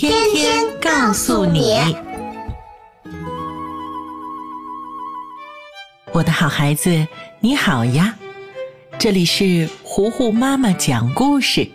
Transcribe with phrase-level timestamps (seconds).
[0.00, 1.94] 天天告诉你，
[6.10, 7.06] 我的好孩子，
[7.38, 8.16] 你好呀！
[8.98, 11.68] 这里是糊糊妈妈讲故事。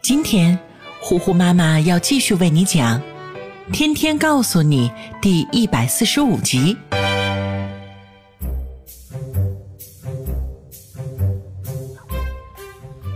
[0.00, 0.58] 今天，
[0.98, 2.98] 糊糊妈妈要继续为你讲
[3.70, 4.88] 《天天告诉你》
[5.20, 6.74] 第一百四十五集。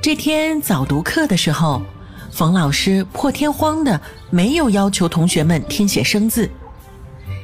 [0.03, 1.81] 这天早读课的时候。
[2.43, 6.51] 冯老师破天荒的没有要求同学们听写生字，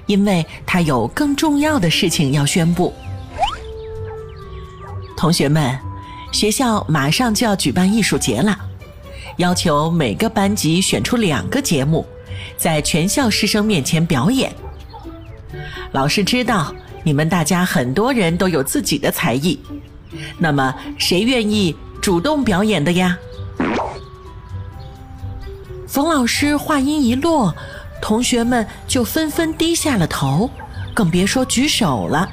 [0.07, 2.93] 因为他有更重要的事情要宣布。
[5.17, 5.79] 同学们，
[6.33, 8.59] 学校马上就要举办艺术节了，
[9.37, 12.05] 要求每个班级选出两个节目，
[12.57, 14.53] 在全校师生面前表演。
[15.93, 16.75] 老师知道
[17.05, 19.61] 你们大家很多人都有自己的才艺，
[20.39, 23.17] 那么谁愿意主动表演的呀？
[25.89, 27.57] 冯老师话音一落，
[28.03, 30.51] 同学们就纷纷低下了头，
[30.95, 32.29] 更别说举手了。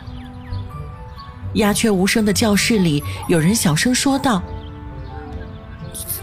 [1.53, 4.43] 鸦雀无声的教室里，有人小声说道：“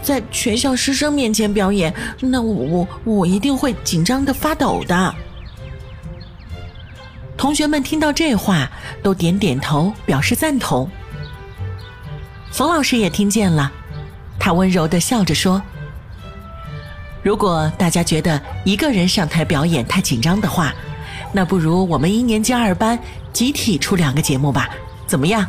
[0.03, 5.15] 在全校师生面前表演，那我我我一定会紧张的发抖的。”
[7.35, 8.69] 同学们听到这话，
[9.01, 10.87] 都点点头表示赞同。
[12.51, 13.71] 冯老师也听见了，
[14.39, 15.59] 他温柔的笑着说。
[17.23, 20.73] 如果大家觉得一个人上台表演太紧张的话，
[21.31, 22.99] 那不如我们一年级二班
[23.31, 24.69] 集体出两个节目吧，
[25.07, 25.47] 怎么样？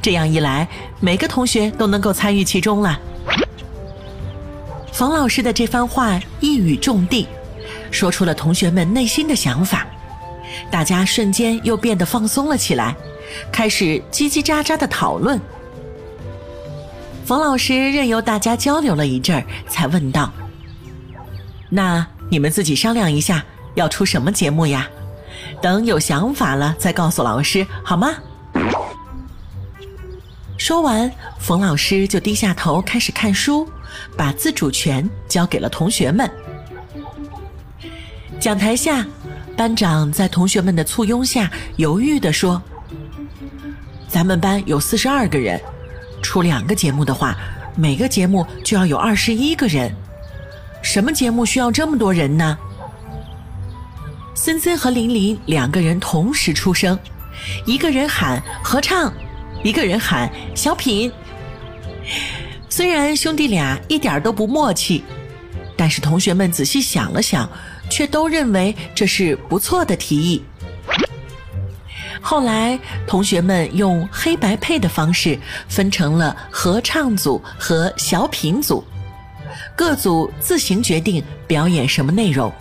[0.00, 0.66] 这样一来，
[1.00, 2.98] 每个同学都能够参与其中了。
[4.92, 7.26] 冯老师的这番话一语中的，
[7.90, 9.84] 说出了同学们内心的想法，
[10.70, 12.94] 大家瞬间又变得放松了起来，
[13.50, 15.40] 开始叽叽喳喳的讨论。
[17.26, 20.32] 冯老师任由大家交流了一阵儿，才问道。
[21.74, 24.88] 那你们自己商量一下，要出什么节目呀？
[25.60, 28.14] 等有想法了再告诉老师，好吗？
[30.56, 33.68] 说完，冯老师就低下头开始看书，
[34.16, 36.30] 把自主权交给了同学们。
[38.38, 39.04] 讲台下，
[39.56, 42.62] 班长在同学们的簇拥下犹豫地说
[44.06, 45.60] ：“咱们班有四十二个人，
[46.22, 47.36] 出两个节目的话，
[47.74, 49.92] 每个节目就要有二十一个人。”
[50.94, 52.56] 什么节目需要这么多人呢？
[54.32, 56.96] 森森和林林两个人同时出声，
[57.66, 59.12] 一个人喊合唱，
[59.64, 61.10] 一个人喊小品。
[62.68, 65.02] 虽然兄弟俩一点都不默契，
[65.76, 67.50] 但是同学们仔细想了想，
[67.90, 70.44] 却都认为这是不错的提议。
[72.22, 75.36] 后来，同学们用黑白配的方式
[75.68, 78.84] 分成了合唱组和小品组。
[79.76, 82.52] 各组自行决定表演什么内容。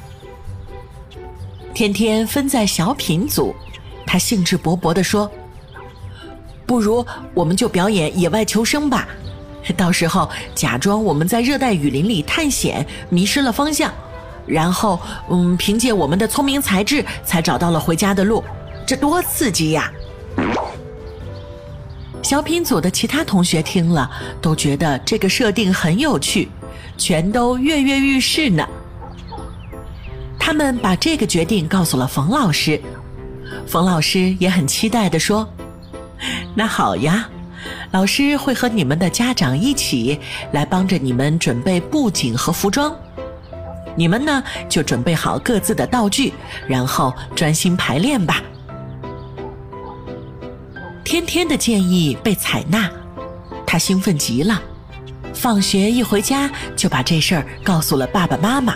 [1.74, 3.56] 天天分在小品组，
[4.06, 5.32] 他兴致勃勃地说
[6.68, 9.08] ：“不如我们就表演野外求生吧，
[9.76, 13.92] 到时候假装我们在热带雨林里探险，迷失了方向，
[14.46, 15.00] 然后
[15.30, 18.44] 嗯，凭借我们的聪明才智才找到了回家的路，
[18.86, 19.92] 这多刺激呀！”
[22.22, 24.10] 小品组的其他同学听了，
[24.42, 26.50] 都觉得这个设定很有趣。
[26.98, 28.68] 全都跃跃欲试呢。
[30.40, 32.80] 他们把这个决定告诉了冯老师，
[33.66, 35.48] 冯老师也很期待地说
[36.54, 37.30] ：“那好呀，
[37.92, 40.20] 老师会和你们的家长一起
[40.52, 42.94] 来帮着你们准备布景和服装，
[43.96, 46.34] 你们呢就准备好各自的道具，
[46.68, 48.44] 然后专心排练吧。”
[51.06, 52.90] 天天的建议被采纳，
[53.66, 54.62] 他兴奋极了。
[55.34, 58.76] 放学一回家，就把这事儿告诉了爸爸妈妈。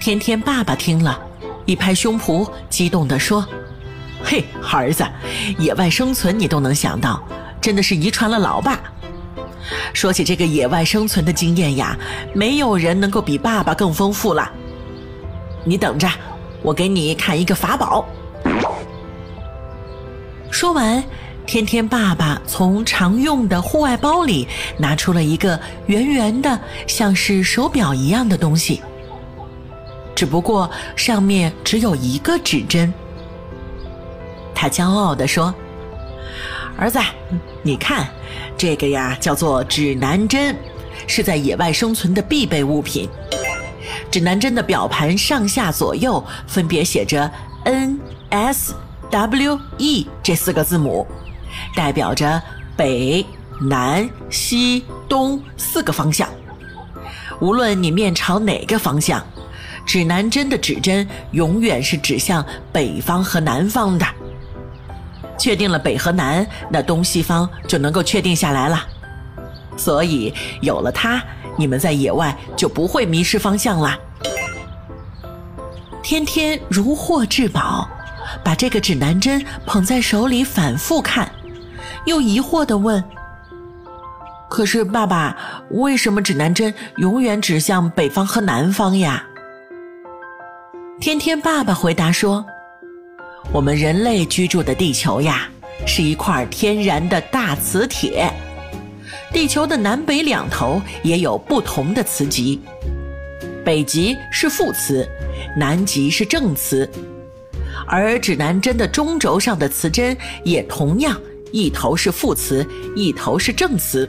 [0.00, 1.18] 天天爸爸听了，
[1.64, 3.46] 一拍胸脯，激动地说
[4.22, 5.06] ：“嘿，儿子，
[5.58, 7.22] 野外生存你都能想到，
[7.60, 8.78] 真的是遗传了老爸。
[9.92, 11.96] 说起这个野外生存的经验呀，
[12.34, 14.50] 没有人能够比爸爸更丰富了。
[15.64, 16.08] 你等着，
[16.62, 18.06] 我给你看一个法宝。”
[20.50, 21.02] 说完。
[21.48, 24.46] 天天爸爸从常用的户外包里
[24.76, 28.82] 拿出了一个圆圆的、像是手表一样的东西。
[30.14, 32.92] 只不过上面只有一个指针。
[34.54, 35.54] 他骄傲地说
[36.76, 36.98] ：“儿子，
[37.62, 38.06] 你看，
[38.54, 40.54] 这个呀叫做指南针，
[41.06, 43.08] 是在野外生存的必备物品。
[44.10, 47.30] 指南针的表盘上下左右分别写着
[47.64, 47.98] N、
[48.28, 48.74] S、
[49.10, 51.06] W、E 这四个字母，
[51.74, 52.40] 代表着
[52.76, 53.24] 北、
[53.60, 56.28] 南、西、东四个方向。
[57.40, 59.24] 无论你面朝哪个方向，
[59.86, 64.06] 指南针的指针永远是指向北方和南方的。”
[65.38, 68.84] 确定了北和南，那东西方就能够确定下来了。
[69.76, 71.22] 所以有了它，
[71.56, 73.96] 你们在野外就不会迷失方向了。
[76.02, 77.88] 天天如获至宝，
[78.42, 81.30] 把这个指南针捧在手里反复看，
[82.08, 83.04] 又疑惑地问
[84.48, 85.36] ：“可是爸爸，
[85.72, 89.22] 为什么指南针永远指向北方和南方呀？”
[90.98, 92.44] 天天爸爸回答说。
[93.52, 95.48] 我们人类居住的地球呀，
[95.86, 98.30] 是一块天然的大磁铁。
[99.32, 102.60] 地球的南北两头也有不同的磁极，
[103.64, 105.06] 北极是负磁，
[105.56, 106.90] 南极是正磁。
[107.86, 110.14] 而指南针的中轴上的磁针
[110.44, 111.18] 也同样，
[111.52, 114.08] 一头是负磁，一头是正磁。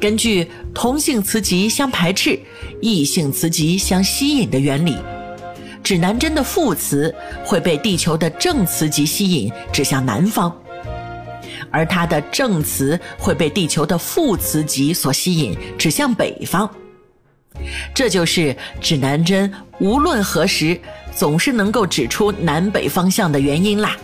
[0.00, 2.38] 根据同性磁极相排斥、
[2.80, 4.96] 异性磁极相吸引的原理。
[5.82, 7.14] 指南针的负磁
[7.44, 10.50] 会被地球的正磁极吸引，指向南方；
[11.70, 16.68] 而它的正磁会被地球的负磁极所吸引，指向北方。
[17.94, 20.78] 这就是指南针无论何时
[21.14, 23.96] 总是能够指出南北方向的原因啦。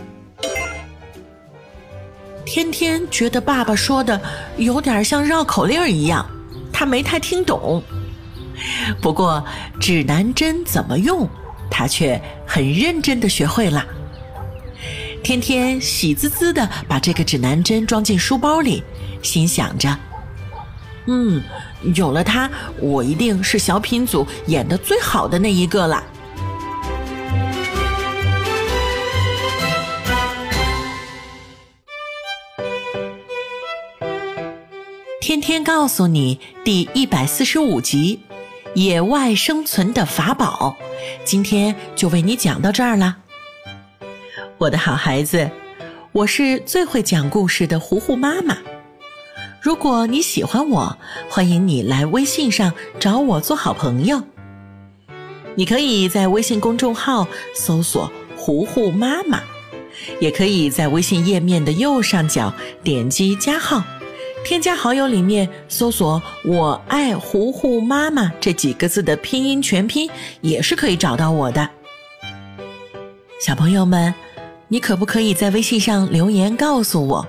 [2.53, 4.21] 天天觉得爸爸说的
[4.57, 6.23] 有点像绕口令一样，
[6.71, 7.81] 他没太听懂。
[9.01, 9.43] 不过
[9.79, 11.27] 指南针怎么用？
[11.71, 13.83] 他却很认真的学会了，
[15.23, 18.83] 天天喜滋滋的把这个指南针装进书包里，
[19.23, 19.97] 心想着
[21.09, 21.41] ：“嗯，
[21.95, 22.47] 有了它，
[22.77, 26.03] 我一定是小品组演的最好的那一个了。”
[35.23, 38.19] 天天告诉你第一百四十五集。
[38.75, 40.75] 野外生存的法宝，
[41.23, 43.15] 今天就为你讲到这儿了。
[44.57, 45.49] 我的好孩子，
[46.11, 48.57] 我是最会讲故事的糊糊妈妈。
[49.61, 50.97] 如果你喜欢我，
[51.29, 54.21] 欢迎你来微信上找我做好朋友。
[55.55, 57.25] 你可以在微信公众号
[57.55, 59.39] 搜索“糊糊妈妈”，
[60.19, 62.53] 也可以在微信页面的右上角
[62.83, 63.81] 点击加号。
[64.43, 70.09] 添加好友里面搜索“我爱糊糊妈妈”这几个字的拼音全拼，
[70.41, 71.67] 也是可以找到我的。
[73.39, 74.13] 小朋友们，
[74.67, 77.25] 你可不可以在微信上留言告诉我，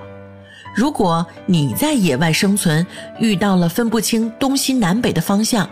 [0.75, 2.85] 如果你在野外生存
[3.21, 5.69] 遇到了分不清东西南北的方向，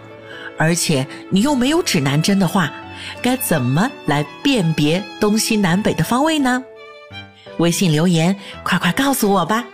[0.57, 2.73] 而且你又没有指南针的话，
[3.21, 6.63] 该怎么来辨别东西南北的方位呢？
[7.59, 9.65] 微信留言，快快告诉我吧。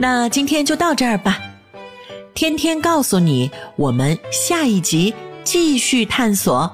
[0.00, 1.38] 那今天就到这儿吧，
[2.32, 5.12] 天天告诉你，我们下一集
[5.42, 6.72] 继续探索。